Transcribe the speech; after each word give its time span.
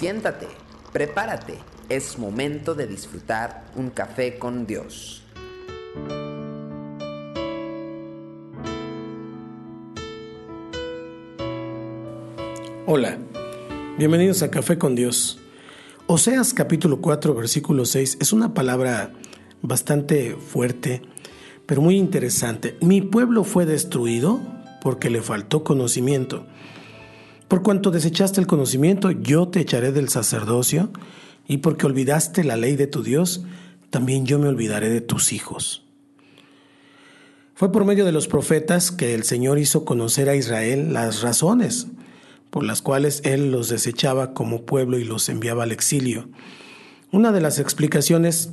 Siéntate, 0.00 0.46
prepárate, 0.94 1.58
es 1.90 2.18
momento 2.18 2.74
de 2.74 2.86
disfrutar 2.86 3.66
un 3.76 3.90
café 3.90 4.38
con 4.38 4.66
Dios. 4.66 5.22
Hola, 12.86 13.18
bienvenidos 13.98 14.42
a 14.42 14.50
Café 14.50 14.78
con 14.78 14.94
Dios. 14.94 15.38
Oseas 16.06 16.54
capítulo 16.54 17.02
4 17.02 17.34
versículo 17.34 17.84
6 17.84 18.16
es 18.22 18.32
una 18.32 18.54
palabra 18.54 19.12
bastante 19.60 20.34
fuerte, 20.34 21.02
pero 21.66 21.82
muy 21.82 21.98
interesante. 21.98 22.78
Mi 22.80 23.02
pueblo 23.02 23.44
fue 23.44 23.66
destruido 23.66 24.40
porque 24.80 25.10
le 25.10 25.20
faltó 25.20 25.62
conocimiento. 25.62 26.46
Por 27.50 27.64
cuanto 27.64 27.90
desechaste 27.90 28.40
el 28.40 28.46
conocimiento, 28.46 29.10
yo 29.10 29.48
te 29.48 29.58
echaré 29.58 29.90
del 29.90 30.08
sacerdocio, 30.08 30.92
y 31.48 31.56
porque 31.56 31.84
olvidaste 31.84 32.44
la 32.44 32.56
ley 32.56 32.76
de 32.76 32.86
tu 32.86 33.02
Dios, 33.02 33.44
también 33.90 34.24
yo 34.24 34.38
me 34.38 34.46
olvidaré 34.46 34.88
de 34.88 35.00
tus 35.00 35.32
hijos. 35.32 35.84
Fue 37.56 37.72
por 37.72 37.84
medio 37.84 38.04
de 38.04 38.12
los 38.12 38.28
profetas 38.28 38.92
que 38.92 39.14
el 39.14 39.24
Señor 39.24 39.58
hizo 39.58 39.84
conocer 39.84 40.28
a 40.28 40.36
Israel 40.36 40.92
las 40.92 41.22
razones 41.22 41.88
por 42.50 42.62
las 42.62 42.82
cuales 42.82 43.20
Él 43.24 43.50
los 43.50 43.68
desechaba 43.68 44.32
como 44.32 44.64
pueblo 44.64 44.96
y 44.96 45.04
los 45.04 45.28
enviaba 45.28 45.64
al 45.64 45.72
exilio. 45.72 46.28
Una 47.10 47.32
de 47.32 47.40
las 47.40 47.58
explicaciones 47.58 48.50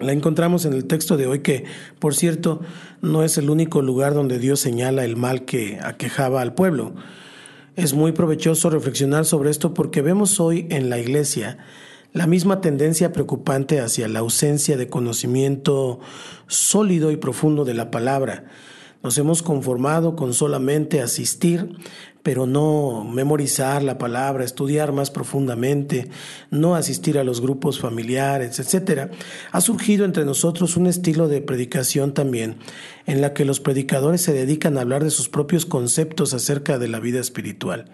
la 0.00 0.10
encontramos 0.10 0.64
en 0.64 0.72
el 0.72 0.86
texto 0.86 1.16
de 1.16 1.28
hoy 1.28 1.42
que, 1.42 1.64
por 2.00 2.16
cierto, 2.16 2.60
no 3.02 3.22
es 3.22 3.38
el 3.38 3.50
único 3.50 3.82
lugar 3.82 4.14
donde 4.14 4.40
Dios 4.40 4.58
señala 4.58 5.04
el 5.04 5.14
mal 5.14 5.44
que 5.44 5.78
aquejaba 5.80 6.42
al 6.42 6.54
pueblo. 6.54 6.92
Es 7.76 7.92
muy 7.92 8.12
provechoso 8.12 8.70
reflexionar 8.70 9.26
sobre 9.26 9.50
esto 9.50 9.74
porque 9.74 10.00
vemos 10.00 10.40
hoy 10.40 10.66
en 10.70 10.88
la 10.88 10.98
iglesia 10.98 11.58
la 12.14 12.26
misma 12.26 12.62
tendencia 12.62 13.12
preocupante 13.12 13.80
hacia 13.80 14.08
la 14.08 14.20
ausencia 14.20 14.78
de 14.78 14.88
conocimiento 14.88 16.00
sólido 16.46 17.10
y 17.10 17.18
profundo 17.18 17.66
de 17.66 17.74
la 17.74 17.90
palabra. 17.90 18.46
Nos 19.02 19.18
hemos 19.18 19.42
conformado 19.42 20.16
con 20.16 20.32
solamente 20.32 21.02
asistir, 21.02 21.76
pero 22.26 22.44
no 22.44 23.04
memorizar 23.04 23.84
la 23.84 23.98
palabra, 23.98 24.42
estudiar 24.42 24.90
más 24.90 25.12
profundamente, 25.12 26.08
no 26.50 26.74
asistir 26.74 27.18
a 27.18 27.22
los 27.22 27.40
grupos 27.40 27.78
familiares, 27.78 28.58
etc. 28.58 29.12
Ha 29.52 29.60
surgido 29.60 30.04
entre 30.04 30.24
nosotros 30.24 30.76
un 30.76 30.88
estilo 30.88 31.28
de 31.28 31.40
predicación 31.40 32.14
también, 32.14 32.56
en 33.06 33.20
la 33.20 33.32
que 33.32 33.44
los 33.44 33.60
predicadores 33.60 34.22
se 34.22 34.32
dedican 34.32 34.76
a 34.76 34.80
hablar 34.80 35.04
de 35.04 35.12
sus 35.12 35.28
propios 35.28 35.66
conceptos 35.66 36.34
acerca 36.34 36.80
de 36.80 36.88
la 36.88 36.98
vida 36.98 37.20
espiritual. 37.20 37.92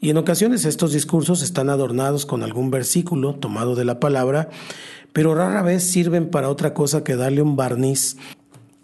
Y 0.00 0.10
en 0.10 0.16
ocasiones 0.16 0.64
estos 0.64 0.92
discursos 0.92 1.40
están 1.40 1.70
adornados 1.70 2.26
con 2.26 2.42
algún 2.42 2.72
versículo 2.72 3.36
tomado 3.36 3.76
de 3.76 3.84
la 3.84 4.00
palabra, 4.00 4.50
pero 5.12 5.36
rara 5.36 5.62
vez 5.62 5.84
sirven 5.84 6.30
para 6.30 6.48
otra 6.48 6.74
cosa 6.74 7.04
que 7.04 7.14
darle 7.14 7.42
un 7.42 7.54
barniz 7.54 8.16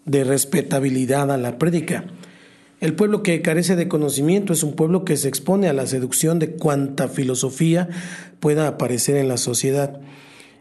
de 0.05 0.23
respetabilidad 0.23 1.33
a 1.33 1.37
la 1.37 1.57
prédica. 1.57 2.05
El 2.79 2.95
pueblo 2.95 3.23
que 3.23 3.41
carece 3.41 3.75
de 3.75 3.89
conocimiento 3.89 4.53
es 4.53 4.63
un 4.63 4.73
pueblo 4.73 5.03
que 5.03 5.17
se 5.17 5.27
expone 5.27 5.67
a 5.67 5.73
la 5.73 5.85
seducción 5.85 6.39
de 6.39 6.51
cuanta 6.51 7.09
filosofía 7.09 7.89
pueda 8.39 8.67
aparecer 8.67 9.17
en 9.17 9.27
la 9.27 9.35
sociedad. 9.35 9.99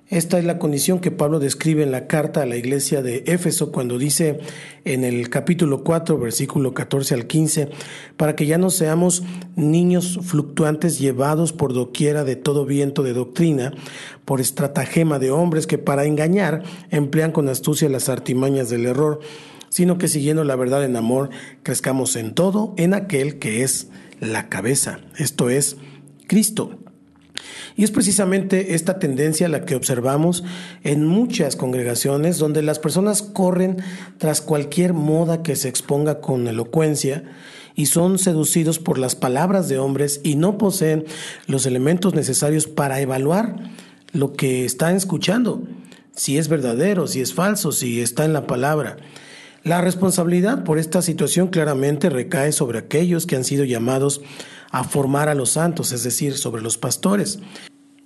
Esta 0.09 0.39
es 0.39 0.45
la 0.45 0.59
condición 0.59 1.01
que 1.01 1.11
Pablo 1.11 1.39
describe 1.39 1.83
en 1.83 1.93
la 1.93 2.07
carta 2.07 2.43
a 2.43 2.47
la 2.47 2.57
iglesia 2.57 3.03
de 3.03 3.25
Éfeso 3.27 3.71
cuando 3.71 3.99
dice 3.99 4.41
en 4.85 5.05
el 5.05 5.29
capítulo 5.29 5.85
4, 5.85 6.19
versículo 6.19 6.73
14 6.75 7.15
al 7.15 7.27
15, 7.27 7.69
para 8.17 8.35
que 8.35 8.47
ya 8.47 8.59
no 8.59 8.71
seamos 8.71 9.23
niños 9.55 10.19
fluctuantes 10.23 10.99
llevados 10.99 11.53
por 11.53 11.75
doquiera 11.75 12.25
de 12.25 12.37
todo 12.37 12.65
viento 12.65 13.03
de 13.03 13.13
doctrina, 13.13 13.75
por 14.25 14.41
estratagema 14.41 15.19
de 15.19 15.31
hombres 15.31 15.67
que 15.67 15.79
para 15.79 16.07
engañar 16.07 16.65
emplean 16.91 17.31
con 17.31 17.49
astucia 17.49 17.89
las 17.91 18.09
artimañas 18.09 18.71
del 18.71 18.87
error 18.87 19.21
sino 19.69 19.99
que 19.99 20.09
siguiendo 20.09 20.45
la 20.45 20.57
verdad 20.57 20.85
en 20.85 20.97
amor, 20.97 21.31
crezcamos 21.63 22.17
en 22.17 22.35
todo 22.35 22.75
en 22.77 22.95
aquel 22.95 23.39
que 23.39 23.63
es 23.63 23.89
la 24.21 24.49
cabeza, 24.49 25.01
esto 25.17 25.51
es 25.51 25.77
Cristo. 26.27 26.79
Y 27.77 27.85
es 27.85 27.93
precisamente 27.93 28.75
esta 28.75 28.99
tendencia 28.99 29.49
la 29.49 29.65
que 29.65 29.77
observamos 29.77 30.43
en 30.83 31.07
muchas 31.07 31.55
congregaciones 31.55 32.39
donde 32.39 32.63
las 32.63 32.81
personas 32.81 33.23
corren 33.23 33.77
tras 34.19 34.41
cualquier 34.41 34.95
moda 34.95 35.45
que 35.45 35.55
se 35.55 35.69
exponga 35.69 36.21
con 36.21 36.49
elocuencia 36.49 37.23
y 37.77 37.87
son 37.87 38.19
seducidos 38.19 38.81
por 38.81 38.99
las 38.99 39.15
palabras 39.15 39.69
de 39.69 39.79
hombres 39.79 40.21
y 40.25 40.35
no 40.35 40.59
poseen 40.59 41.05
los 41.47 41.67
elementos 41.67 42.15
necesarios 42.15 42.67
para 42.67 43.01
evaluar 43.01 43.71
lo 44.13 44.33
que 44.33 44.65
están 44.65 44.97
escuchando, 44.97 45.63
si 46.17 46.39
es 46.39 46.49
verdadero, 46.49 47.07
si 47.07 47.21
es 47.21 47.33
falso, 47.33 47.71
si 47.71 48.01
está 48.01 48.25
en 48.25 48.33
la 48.33 48.49
palabra. 48.49 48.97
La 49.65 49.81
responsabilidad 49.81 50.65
por 50.65 50.79
esta 50.79 51.03
situación 51.03 51.49
claramente 51.49 52.11
recae 52.11 52.53
sobre 52.53 52.79
aquellos 52.79 53.27
que 53.27 53.37
han 53.37 53.45
sido 53.45 53.65
llamados 53.65 54.21
a 54.71 54.85
formar 54.85 55.29
a 55.29 55.35
los 55.35 55.51
santos, 55.51 55.93
es 55.93 56.05
decir, 56.05 56.37
sobre 56.37 56.63
los 56.63 56.79
pastores. 56.79 57.41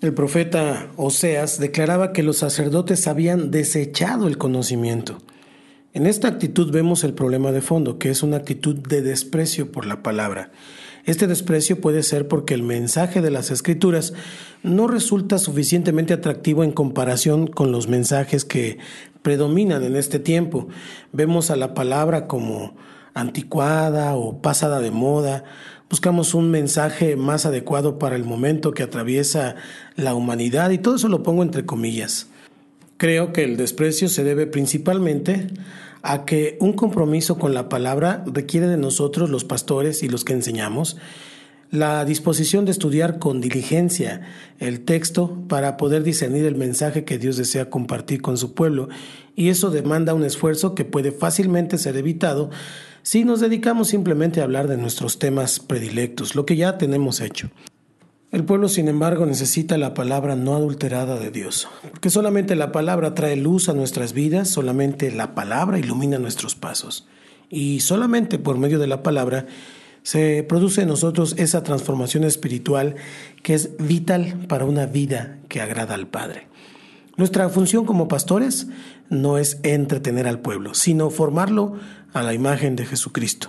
El 0.00 0.14
profeta 0.14 0.90
Oseas 0.96 1.58
declaraba 1.60 2.12
que 2.12 2.22
los 2.22 2.38
sacerdotes 2.38 3.06
habían 3.06 3.50
desechado 3.50 4.26
el 4.26 4.38
conocimiento. 4.38 5.18
En 5.92 6.06
esta 6.06 6.26
actitud 6.26 6.72
vemos 6.72 7.04
el 7.04 7.12
problema 7.12 7.52
de 7.52 7.60
fondo, 7.60 7.98
que 7.98 8.10
es 8.10 8.22
una 8.22 8.38
actitud 8.38 8.74
de 8.74 9.02
desprecio 9.02 9.70
por 9.70 9.84
la 9.84 10.02
palabra. 10.02 10.50
Este 11.04 11.26
desprecio 11.26 11.80
puede 11.80 12.04
ser 12.04 12.28
porque 12.28 12.54
el 12.54 12.62
mensaje 12.62 13.20
de 13.20 13.30
las 13.30 13.50
escrituras 13.50 14.14
no 14.62 14.86
resulta 14.86 15.38
suficientemente 15.38 16.14
atractivo 16.14 16.62
en 16.62 16.70
comparación 16.70 17.48
con 17.48 17.72
los 17.72 17.88
mensajes 17.88 18.44
que 18.44 18.78
predominan 19.22 19.82
en 19.82 19.96
este 19.96 20.20
tiempo. 20.20 20.68
Vemos 21.12 21.50
a 21.50 21.56
la 21.56 21.74
palabra 21.74 22.28
como 22.28 22.76
anticuada 23.14 24.14
o 24.14 24.40
pasada 24.40 24.80
de 24.80 24.92
moda. 24.92 25.44
Buscamos 25.90 26.34
un 26.34 26.50
mensaje 26.50 27.16
más 27.16 27.46
adecuado 27.46 27.98
para 27.98 28.14
el 28.14 28.24
momento 28.24 28.72
que 28.72 28.84
atraviesa 28.84 29.56
la 29.96 30.14
humanidad 30.14 30.70
y 30.70 30.78
todo 30.78 30.96
eso 30.96 31.08
lo 31.08 31.24
pongo 31.24 31.42
entre 31.42 31.66
comillas. 31.66 32.28
Creo 32.96 33.32
que 33.32 33.44
el 33.44 33.56
desprecio 33.56 34.08
se 34.08 34.24
debe 34.24 34.46
principalmente 34.46 35.48
a 36.02 36.24
que 36.24 36.56
un 36.60 36.72
compromiso 36.72 37.38
con 37.38 37.54
la 37.54 37.68
palabra 37.68 38.24
requiere 38.26 38.66
de 38.66 38.76
nosotros, 38.76 39.30
los 39.30 39.44
pastores 39.44 40.02
y 40.02 40.08
los 40.08 40.24
que 40.24 40.32
enseñamos, 40.32 40.96
la 41.70 42.04
disposición 42.04 42.66
de 42.66 42.70
estudiar 42.70 43.18
con 43.18 43.40
diligencia 43.40 44.20
el 44.58 44.84
texto 44.84 45.38
para 45.48 45.78
poder 45.78 46.02
discernir 46.02 46.44
el 46.44 46.54
mensaje 46.54 47.04
que 47.04 47.18
Dios 47.18 47.38
desea 47.38 47.70
compartir 47.70 48.20
con 48.20 48.36
su 48.36 48.52
pueblo, 48.52 48.88
y 49.36 49.48
eso 49.48 49.70
demanda 49.70 50.12
un 50.12 50.24
esfuerzo 50.24 50.74
que 50.74 50.84
puede 50.84 51.12
fácilmente 51.12 51.78
ser 51.78 51.96
evitado 51.96 52.50
si 53.02 53.24
nos 53.24 53.40
dedicamos 53.40 53.88
simplemente 53.88 54.40
a 54.40 54.44
hablar 54.44 54.68
de 54.68 54.76
nuestros 54.76 55.18
temas 55.18 55.58
predilectos, 55.58 56.34
lo 56.34 56.46
que 56.46 56.56
ya 56.56 56.78
tenemos 56.78 57.20
hecho. 57.20 57.50
El 58.32 58.44
pueblo, 58.44 58.68
sin 58.68 58.88
embargo, 58.88 59.26
necesita 59.26 59.76
la 59.76 59.92
palabra 59.92 60.36
no 60.36 60.54
adulterada 60.54 61.18
de 61.18 61.30
Dios, 61.30 61.68
porque 61.90 62.08
solamente 62.08 62.56
la 62.56 62.72
palabra 62.72 63.14
trae 63.14 63.36
luz 63.36 63.68
a 63.68 63.74
nuestras 63.74 64.14
vidas, 64.14 64.48
solamente 64.48 65.12
la 65.12 65.34
palabra 65.34 65.78
ilumina 65.78 66.18
nuestros 66.18 66.54
pasos, 66.54 67.06
y 67.50 67.80
solamente 67.80 68.38
por 68.38 68.56
medio 68.56 68.78
de 68.78 68.86
la 68.86 69.02
palabra 69.02 69.44
se 70.02 70.46
produce 70.48 70.80
en 70.80 70.88
nosotros 70.88 71.34
esa 71.36 71.62
transformación 71.62 72.24
espiritual 72.24 72.94
que 73.42 73.52
es 73.52 73.76
vital 73.76 74.46
para 74.48 74.64
una 74.64 74.86
vida 74.86 75.38
que 75.50 75.60
agrada 75.60 75.94
al 75.94 76.06
Padre. 76.06 76.48
Nuestra 77.18 77.50
función 77.50 77.84
como 77.84 78.08
pastores 78.08 78.66
no 79.10 79.36
es 79.36 79.60
entretener 79.62 80.26
al 80.26 80.40
pueblo, 80.40 80.72
sino 80.72 81.10
formarlo 81.10 81.74
a 82.14 82.22
la 82.22 82.32
imagen 82.32 82.76
de 82.76 82.86
Jesucristo. 82.86 83.48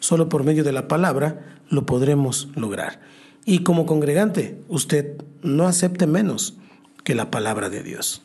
Solo 0.00 0.28
por 0.28 0.42
medio 0.42 0.64
de 0.64 0.72
la 0.72 0.88
palabra 0.88 1.60
lo 1.68 1.86
podremos 1.86 2.48
lograr. 2.56 2.98
Y 3.44 3.60
como 3.60 3.86
congregante, 3.86 4.58
usted 4.68 5.16
no 5.42 5.66
acepte 5.66 6.06
menos 6.06 6.56
que 7.02 7.14
la 7.14 7.30
palabra 7.30 7.68
de 7.68 7.82
Dios. 7.82 8.22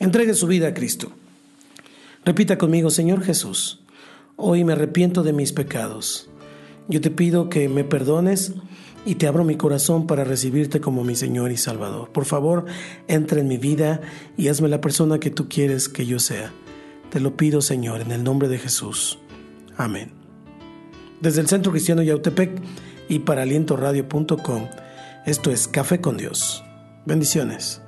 Entregue 0.00 0.34
su 0.34 0.46
vida 0.46 0.68
a 0.68 0.74
Cristo. 0.74 1.12
Repita 2.24 2.56
conmigo, 2.56 2.88
Señor 2.88 3.22
Jesús, 3.22 3.80
hoy 4.36 4.64
me 4.64 4.72
arrepiento 4.72 5.22
de 5.22 5.34
mis 5.34 5.52
pecados. 5.52 6.30
Yo 6.88 7.00
te 7.00 7.10
pido 7.10 7.50
que 7.50 7.68
me 7.68 7.84
perdones 7.84 8.54
y 9.04 9.16
te 9.16 9.26
abro 9.26 9.44
mi 9.44 9.56
corazón 9.56 10.06
para 10.06 10.24
recibirte 10.24 10.80
como 10.80 11.04
mi 11.04 11.14
Señor 11.14 11.52
y 11.52 11.58
Salvador. 11.58 12.10
Por 12.12 12.24
favor, 12.24 12.64
entra 13.08 13.40
en 13.40 13.48
mi 13.48 13.58
vida 13.58 14.00
y 14.38 14.48
hazme 14.48 14.68
la 14.68 14.80
persona 14.80 15.20
que 15.20 15.30
tú 15.30 15.48
quieres 15.48 15.90
que 15.90 16.06
yo 16.06 16.18
sea. 16.18 16.52
Te 17.10 17.20
lo 17.20 17.36
pido, 17.36 17.60
Señor, 17.60 18.00
en 18.00 18.12
el 18.12 18.24
nombre 18.24 18.48
de 18.48 18.58
Jesús. 18.58 19.18
Amén. 19.76 20.10
Desde 21.20 21.42
el 21.42 21.48
Centro 21.48 21.70
Cristiano 21.72 22.02
Yautepec, 22.02 22.50
y 23.08 23.20
para 23.20 23.42
alientoradio.com. 23.42 24.68
Esto 25.26 25.50
es 25.50 25.68
Café 25.68 26.00
con 26.00 26.16
Dios. 26.16 26.64
Bendiciones. 27.06 27.80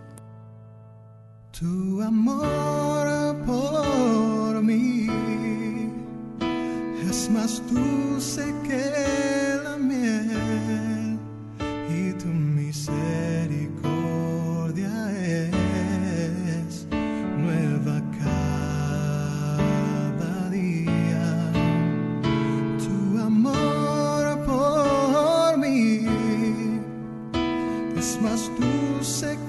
Tu 1.58 2.02
amor 2.02 3.36
por 3.46 4.62
mí 4.62 5.06
es 7.08 7.30
más 7.30 7.62
dulce 7.72 8.54
que 8.66 8.95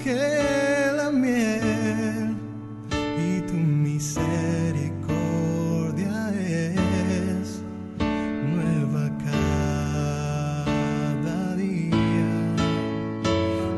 que 0.08 0.92
la 0.96 1.10
miel 1.10 2.34
y 3.28 3.42
tu 3.42 3.52
misericordia 3.52 6.32
es 6.32 7.60
nueva 8.54 9.10
cada 9.30 11.56
día. 11.56 12.54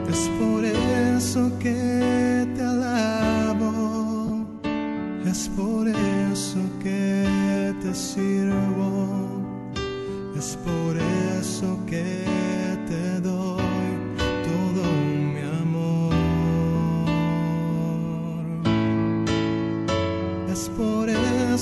Es 0.08 0.30
por 0.38 0.64
eso 0.64 1.50
que 1.58 2.46
te 2.54 2.62
alabo, 2.62 4.46
es 5.26 5.50
por 5.56 5.88
eso 5.88 6.60
que 6.80 7.74
te 7.82 7.92
sirvo. 7.92 8.69